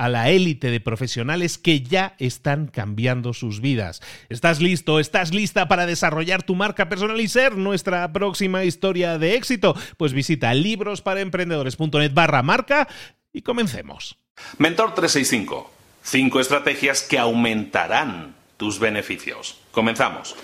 [0.00, 4.00] a la élite de profesionales que ya están cambiando sus vidas.
[4.30, 4.98] ¿Estás listo?
[4.98, 9.76] ¿Estás lista para desarrollar tu marca personal y ser nuestra próxima historia de éxito?
[9.98, 12.88] Pues visita librosparaemprendedores.net barra marca
[13.30, 14.16] y comencemos.
[14.56, 15.70] Mentor 365.
[16.02, 19.60] Cinco estrategias que aumentarán tus beneficios.
[19.70, 20.34] Comenzamos.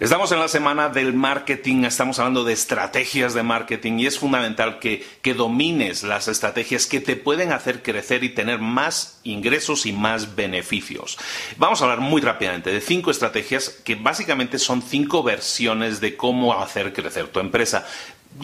[0.00, 4.78] Estamos en la semana del marketing, estamos hablando de estrategias de marketing y es fundamental
[4.78, 9.92] que, que, domines las estrategias que te pueden hacer crecer y tener más ingresos y
[9.92, 11.18] más beneficios.
[11.56, 16.56] Vamos a hablar muy rápidamente de cinco estrategias que básicamente son cinco versiones de cómo
[16.56, 17.84] hacer crecer tu empresa.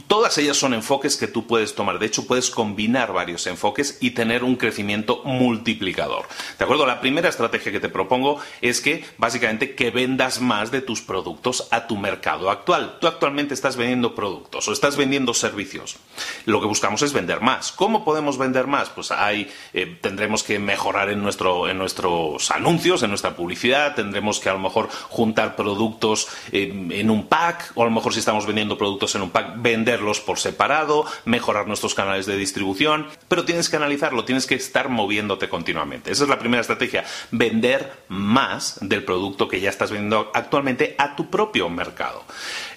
[0.09, 1.99] Todas ellas son enfoques que tú puedes tomar.
[1.99, 6.27] De hecho, puedes combinar varios enfoques y tener un crecimiento multiplicador.
[6.59, 6.85] ¿De acuerdo?
[6.85, 11.69] La primera estrategia que te propongo es que básicamente que vendas más de tus productos
[11.71, 12.99] a tu mercado actual.
[13.01, 15.97] Tú actualmente estás vendiendo productos o estás vendiendo servicios.
[16.45, 17.71] Lo que buscamos es vender más.
[17.71, 18.91] ¿Cómo podemos vender más?
[18.91, 24.41] Pues hay, eh, tendremos que mejorar en, nuestro, en nuestros anuncios, en nuestra publicidad, tendremos
[24.41, 28.19] que a lo mejor juntar productos eh, en un pack o a lo mejor si
[28.19, 33.45] estamos vendiendo productos en un pack, venderlos por separado, mejorar nuestros canales de distribución, pero
[33.45, 36.13] tienes que analizarlo, tienes que estar moviéndote continuamente.
[36.13, 41.17] Esa es la primera estrategia, vender más del producto que ya estás vendiendo actualmente a
[41.17, 42.23] tu propio mercado.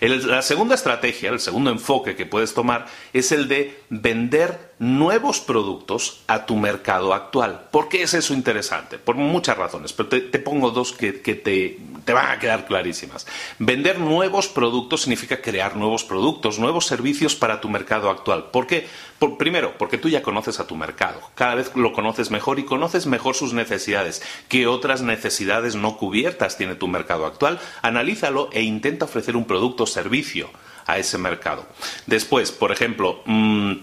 [0.01, 6.21] la segunda estrategia, el segundo enfoque que puedes tomar es el de vender nuevos productos
[6.27, 7.67] a tu mercado actual.
[7.71, 8.99] ¿Por qué es eso interesante?
[8.99, 13.25] Por muchas razones, pero te, pongo dos que, te, te, van a quedar clarísimas.
[13.57, 18.51] Vender nuevos productos significa crear nuevos productos, nuevos servicios para tu mercado actual.
[18.51, 18.87] ¿Por qué?
[19.17, 22.65] Por, primero, porque tú ya conoces a tu mercado, cada vez lo conoces mejor y
[22.65, 24.21] conoces mejor sus necesidades.
[24.47, 27.59] ¿Qué otras necesidades no cubiertas tiene tu mercado actual?
[27.81, 30.49] Analízalo e intenta ofrecer un producto o servicio
[30.85, 31.65] a ese mercado.
[32.05, 33.73] Después, por ejemplo, mmm,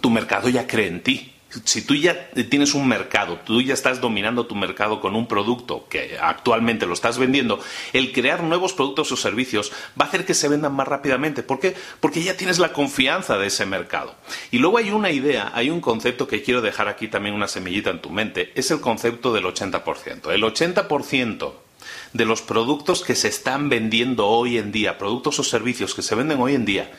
[0.00, 1.34] tu mercado ya cree en ti.
[1.64, 5.86] Si tú ya tienes un mercado, tú ya estás dominando tu mercado con un producto
[5.88, 7.58] que actualmente lo estás vendiendo,
[7.94, 11.42] el crear nuevos productos o servicios va a hacer que se vendan más rápidamente.
[11.42, 11.74] ¿Por qué?
[12.00, 14.14] Porque ya tienes la confianza de ese mercado.
[14.50, 17.88] Y luego hay una idea, hay un concepto que quiero dejar aquí también una semillita
[17.88, 20.30] en tu mente, es el concepto del 80%.
[20.30, 21.52] El 80%
[22.12, 26.14] de los productos que se están vendiendo hoy en día, productos o servicios que se
[26.14, 26.90] venden hoy en día,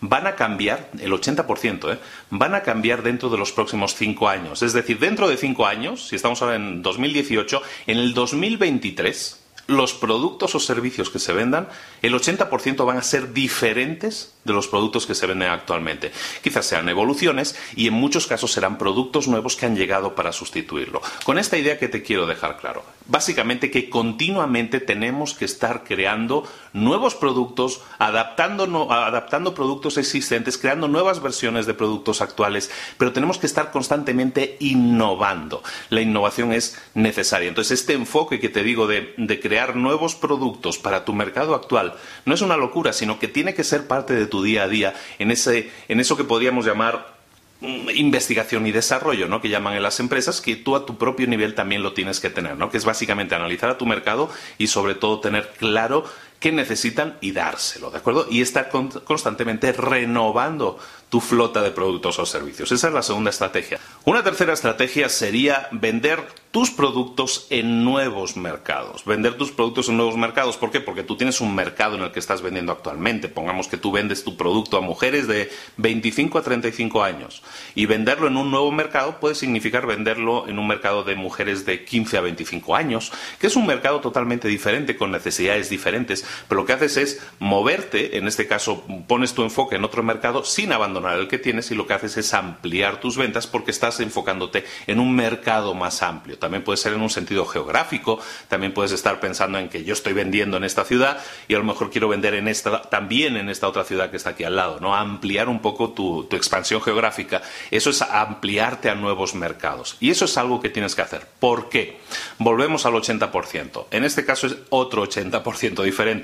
[0.00, 1.98] van a cambiar, el 80%, ¿eh?
[2.30, 4.62] van a cambiar dentro de los próximos cinco años.
[4.62, 9.37] Es decir, dentro de cinco años, si estamos ahora en 2018, en el 2023,
[9.68, 11.68] los productos o servicios que se vendan,
[12.00, 16.10] el 80% van a ser diferentes de los productos que se venden actualmente.
[16.42, 21.02] Quizás sean evoluciones y en muchos casos serán productos nuevos que han llegado para sustituirlo.
[21.24, 26.44] Con esta idea que te quiero dejar claro, básicamente que continuamente tenemos que estar creando
[26.72, 33.46] nuevos productos, adaptando, adaptando productos existentes, creando nuevas versiones de productos actuales, pero tenemos que
[33.46, 35.62] estar constantemente innovando.
[35.90, 37.50] La innovación es necesaria.
[37.50, 41.94] Entonces, este enfoque que te digo de, de crear nuevos productos para tu mercado actual
[42.24, 44.94] no es una locura, sino que tiene que ser parte de tu día a día,
[45.18, 47.16] en, ese, en eso que podríamos llamar
[47.60, 49.40] mm, investigación y desarrollo, ¿no?
[49.40, 52.30] Que llaman en las empresas, que tú a tu propio nivel también lo tienes que
[52.30, 52.70] tener, ¿no?
[52.70, 56.04] Que es básicamente analizar a tu mercado y sobre todo tener claro
[56.40, 58.26] qué necesitan y dárselo, ¿de acuerdo?
[58.30, 62.70] Y estar constantemente renovando tu flota de productos o servicios.
[62.70, 63.78] Esa es la segunda estrategia.
[64.04, 69.04] Una tercera estrategia sería vender tus productos en nuevos mercados.
[69.04, 70.56] Vender tus productos en nuevos mercados.
[70.56, 70.80] ¿Por qué?
[70.80, 73.28] Porque tú tienes un mercado en el que estás vendiendo actualmente.
[73.28, 77.42] Pongamos que tú vendes tu producto a mujeres de 25 a 35 años.
[77.74, 81.84] Y venderlo en un nuevo mercado puede significar venderlo en un mercado de mujeres de
[81.84, 86.24] 15 a 25 años, que es un mercado totalmente diferente, con necesidades diferentes.
[86.48, 90.44] Pero lo que haces es moverte, en este caso pones tu enfoque en otro mercado
[90.44, 94.00] sin abandonar el que tienes y lo que haces es ampliar tus ventas porque estás
[94.00, 98.92] enfocándote en un mercado más amplio también puede ser en un sentido geográfico, también puedes
[98.92, 102.08] estar pensando en que yo estoy vendiendo en esta ciudad y a lo mejor quiero
[102.08, 104.94] vender en esta, también en esta otra ciudad que está aquí al lado, ¿no?
[104.94, 109.96] Ampliar un poco tu, tu expansión geográfica, eso es ampliarte a nuevos mercados.
[110.00, 111.26] Y eso es algo que tienes que hacer.
[111.40, 111.98] ¿Por qué?
[112.38, 113.86] Volvemos al 80%.
[113.90, 116.17] En este caso es otro 80% diferente.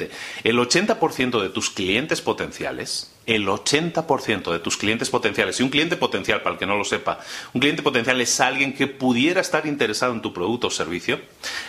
[0.45, 5.97] El 80% de tus clientes potenciales el 80% de tus clientes potenciales, y un cliente
[5.97, 7.21] potencial, para el que no lo sepa,
[7.53, 11.21] un cliente potencial es alguien que pudiera estar interesado en tu producto o servicio,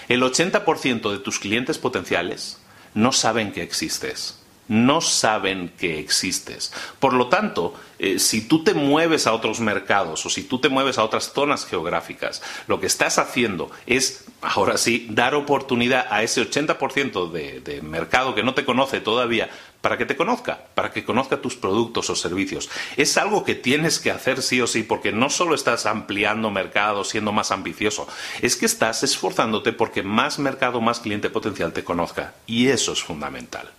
[0.10, 2.60] el 80% de tus clientes potenciales
[2.94, 6.73] no saben que existes no saben que existes.
[7.00, 10.69] Por lo tanto, eh, si tú te mueves a otros mercados o si tú te
[10.69, 16.23] mueves a otras zonas geográficas, lo que estás haciendo es, ahora sí, dar oportunidad a
[16.23, 19.50] ese 80% de, de mercado que no te conoce todavía
[19.85, 22.69] para que te conozca, para que conozca tus productos o servicios.
[22.97, 27.03] Es algo que tienes que hacer sí o sí, porque no solo estás ampliando mercado,
[27.03, 28.07] siendo más ambicioso,
[28.41, 32.33] es que estás esforzándote porque más mercado, más cliente potencial te conozca.
[32.47, 33.69] Y eso es fundamental.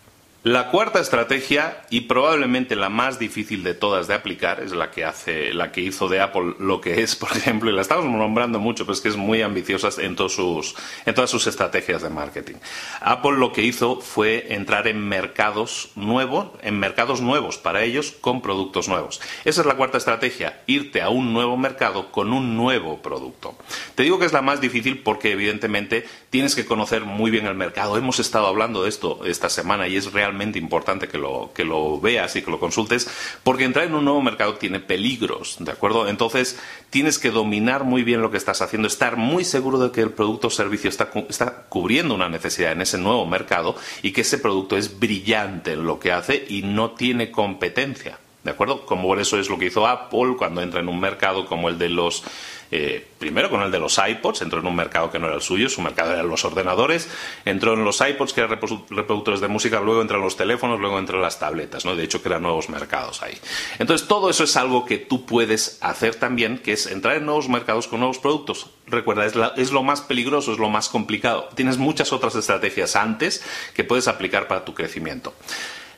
[0.46, 5.04] La cuarta estrategia, y probablemente la más difícil de todas de aplicar, es la que
[5.04, 8.60] hace, la que hizo de Apple lo que es, por ejemplo, y la estamos nombrando
[8.60, 12.10] mucho, pero es que es muy ambiciosa en, todos sus, en todas sus estrategias de
[12.10, 12.54] marketing.
[13.00, 18.40] Apple lo que hizo fue entrar en mercados nuevos, en mercados nuevos para ellos con
[18.40, 19.20] productos nuevos.
[19.44, 23.56] Esa es la cuarta estrategia, irte a un nuevo mercado con un nuevo producto.
[23.96, 27.56] Te digo que es la más difícil porque evidentemente tienes que conocer muy bien el
[27.56, 27.96] mercado.
[27.96, 32.00] Hemos estado hablando de esto esta semana y es realmente importante que lo, que lo
[32.00, 33.08] veas y que lo consultes,
[33.42, 36.08] porque entrar en un nuevo mercado tiene peligros, ¿de acuerdo?
[36.08, 36.58] Entonces,
[36.90, 40.10] tienes que dominar muy bien lo que estás haciendo, estar muy seguro de que el
[40.10, 44.38] producto o servicio está, está cubriendo una necesidad en ese nuevo mercado y que ese
[44.38, 48.18] producto es brillante en lo que hace y no tiene competencia.
[48.46, 48.86] ¿De acuerdo?
[48.86, 51.88] Como eso es lo que hizo Apple cuando entra en un mercado como el de
[51.88, 52.22] los
[52.70, 55.42] eh, primero con el de los iPods, entró en un mercado que no era el
[55.42, 57.08] suyo, su mercado eran los ordenadores,
[57.44, 60.98] entró en los iPods, que eran reproductores de música, luego entró en los teléfonos, luego
[60.98, 61.94] entró en las tabletas, ¿no?
[61.94, 63.38] De hecho, crean nuevos mercados ahí.
[63.78, 67.48] Entonces, todo eso es algo que tú puedes hacer también, que es entrar en nuevos
[67.48, 68.70] mercados con nuevos productos.
[68.86, 71.48] Recuerda, es, es lo más peligroso, es lo más complicado.
[71.54, 75.34] Tienes muchas otras estrategias antes que puedes aplicar para tu crecimiento.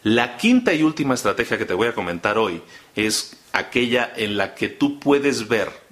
[0.05, 2.63] La quinta y última estrategia que te voy a comentar hoy
[2.95, 5.88] es aquella en la que tú puedes ver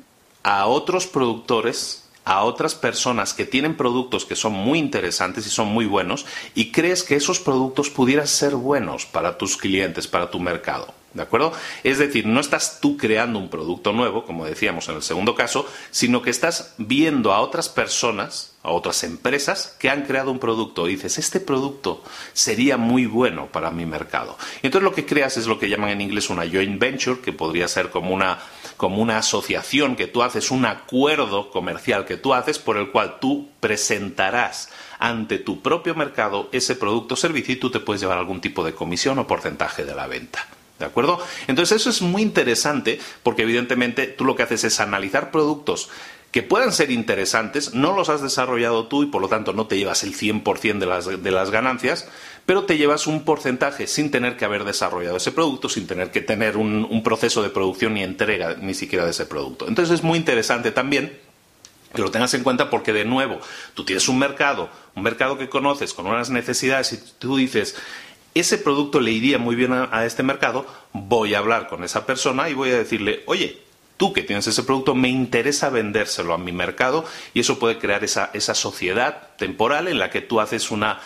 [0.46, 5.66] a otros productores, a otras personas que tienen productos que son muy interesantes y son
[5.66, 10.38] muy buenos y crees que esos productos pudieran ser buenos para tus clientes, para tu
[10.38, 10.94] mercado.
[11.16, 11.52] ¿De acuerdo?
[11.82, 15.66] Es decir, no estás tú creando un producto nuevo, como decíamos en el segundo caso,
[15.90, 20.86] sino que estás viendo a otras personas, a otras empresas que han creado un producto
[20.86, 22.02] y dices, este producto
[22.34, 24.36] sería muy bueno para mi mercado.
[24.62, 27.32] Y entonces lo que creas es lo que llaman en inglés una joint venture, que
[27.32, 28.38] podría ser como una,
[28.76, 33.20] como una asociación que tú haces, un acuerdo comercial que tú haces por el cual
[33.20, 38.18] tú presentarás ante tu propio mercado ese producto o servicio y tú te puedes llevar
[38.18, 40.46] algún tipo de comisión o porcentaje de la venta.
[40.78, 41.18] ¿De acuerdo?
[41.46, 45.88] Entonces eso es muy interesante porque evidentemente tú lo que haces es analizar productos
[46.36, 49.78] que puedan ser interesantes, no los has desarrollado tú y por lo tanto no te
[49.78, 52.06] llevas el 100% de las, de las ganancias,
[52.44, 56.20] pero te llevas un porcentaje sin tener que haber desarrollado ese producto, sin tener que
[56.20, 59.66] tener un, un proceso de producción ni entrega ni siquiera de ese producto.
[59.66, 61.18] Entonces es muy interesante también
[61.94, 63.40] que lo tengas en cuenta porque de nuevo,
[63.72, 67.76] tú tienes un mercado, un mercado que conoces con unas necesidades y tú dices,
[68.40, 72.48] ese producto le iría muy bien a, este mercado, voy a hablar con esa persona
[72.48, 73.60] y voy a decirle, oye,
[73.96, 78.04] tú que tienes ese producto, me interesa vendérselo a mi mercado y eso puede crear
[78.04, 81.00] esa, sociedad temporal en la que tú haces una,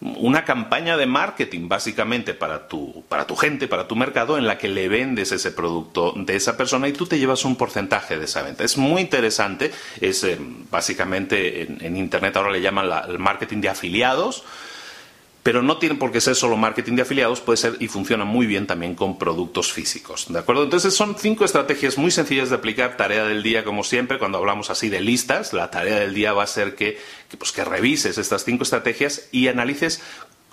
[0.00, 4.58] una campaña de marketing básicamente para tu, para tu gente, para tu mercado, en la
[4.58, 8.24] que le vendes ese producto de esa persona y tú te llevas un porcentaje de
[8.24, 8.64] esa venta.
[8.64, 10.38] Es muy interesante, es eh,
[10.70, 14.42] básicamente en, Internet ahora le llaman el marketing de afiliados
[15.44, 18.46] pero no tiene por qué ser solo marketing de afiliados, puede ser y funciona muy
[18.46, 20.32] bien también con productos físicos.
[20.32, 20.64] ¿De acuerdo?
[20.64, 22.96] Entonces son cinco estrategias muy sencillas de aplicar.
[22.96, 26.44] Tarea del día, como siempre, cuando hablamos así de listas, la tarea del día va
[26.44, 26.98] a ser que,
[27.38, 30.00] pues, que revises estas cinco estrategias y analices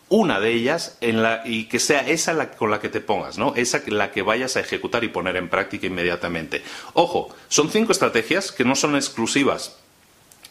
[0.09, 0.97] una de ellas
[1.45, 3.53] y que sea esa con la que te pongas, ¿no?
[3.55, 6.63] Esa la que vayas a ejecutar y poner en práctica inmediatamente.
[6.91, 9.77] Ojo, son cinco estrategias que no son exclusivas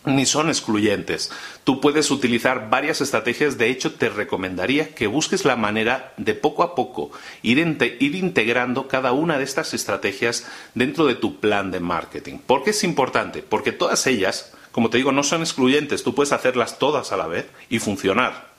[0.04, 1.30] ni son excluyentes.
[1.64, 6.62] Tú puedes utilizar varias estrategias, de hecho te recomendaría que busques la manera de poco
[6.62, 7.10] a poco
[7.42, 12.38] ir, integrando cada una de estas estrategias dentro de tu plan de marketing.
[12.38, 13.42] ¿Por qué es importante?
[13.42, 17.26] Porque todas ellas, como te digo, no son excluyentes, tú puedes hacerlas todas a la
[17.26, 18.49] vez y funcionar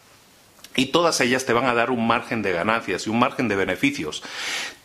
[0.75, 3.56] y todas ellas te van a dar un margen de ganancias y un margen de
[3.56, 4.24] beneficios.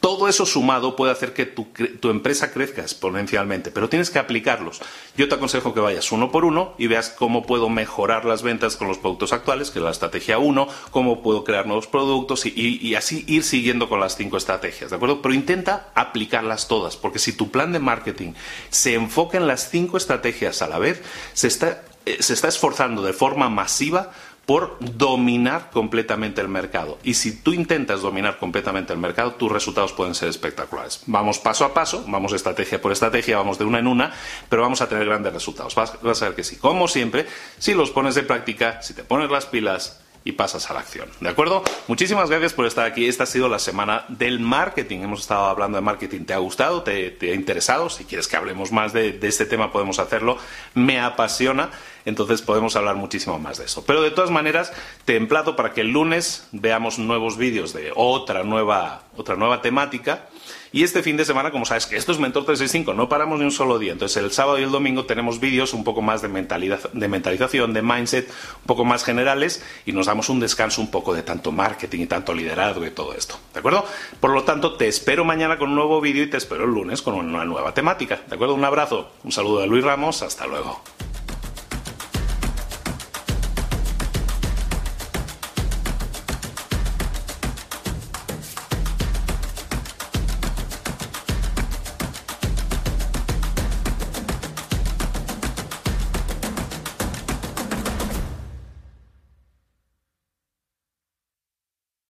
[0.00, 1.66] Todo eso sumado puede hacer que tu,
[2.10, 4.80] empresa crezca exponencialmente, pero tienes que aplicarlos.
[5.16, 8.76] Yo te aconsejo que vayas uno por uno y veas cómo puedo mejorar las ventas
[8.76, 12.78] con los productos actuales, que es la estrategia 1, cómo puedo crear nuevos productos y,
[12.80, 15.22] y así ir siguiendo con las cinco estrategias, ¿de acuerdo?
[15.22, 18.34] Pero intenta aplicarlas todas, porque si tu plan de marketing
[18.70, 21.02] se enfoca en las cinco estrategias a la vez,
[21.32, 24.12] se está, eh, se está esforzando de forma masiva
[24.46, 26.98] por dominar completamente el mercado.
[27.02, 31.02] Y si tú intentas dominar completamente el mercado, tus resultados pueden ser espectaculares.
[31.06, 34.14] Vamos paso a paso, vamos estrategia por estrategia, vamos de una en una,
[34.48, 35.74] pero vamos a tener grandes resultados.
[35.74, 36.56] Vas, a ver que sí.
[36.56, 37.26] Como siempre,
[37.58, 41.08] si los pones de práctica, si te pones las pilas, y pasas a la acción.
[41.20, 41.62] ¿De acuerdo?
[41.86, 43.06] Muchísimas gracias por estar aquí.
[43.06, 45.02] Esta ha sido la semana del marketing.
[45.02, 46.24] Hemos estado hablando de marketing.
[46.24, 46.82] ¿Te ha gustado?
[46.82, 47.88] ¿Te, ha interesado?
[47.88, 50.36] Si quieres que hablemos más de, este tema, podemos hacerlo.
[50.74, 51.70] Me apasiona.
[52.06, 53.84] Entonces podemos hablar muchísimo más de eso.
[53.84, 54.72] Pero de todas maneras,
[55.04, 60.28] te emplazo para que el lunes veamos nuevos vídeos de otra nueva, otra nueva temática
[60.72, 63.44] y este fin de semana, como sabes que esto es Mentor 365, no paramos ni
[63.44, 63.92] un solo día.
[63.92, 67.72] Entonces el sábado y el domingo tenemos vídeos un poco más de, mentalidad, de mentalización,
[67.72, 71.50] de mindset, un poco más generales y nos damos un descanso un poco de tanto
[71.52, 73.38] marketing y tanto liderazgo y todo esto.
[73.52, 73.86] ¿De acuerdo?
[74.20, 77.00] Por lo tanto, te espero mañana con un nuevo vídeo y te espero el lunes
[77.00, 78.20] con una nueva temática.
[78.26, 78.54] ¿De acuerdo?
[78.54, 80.82] Un abrazo, un saludo de Luis Ramos, hasta luego.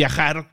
[0.00, 0.48] viajar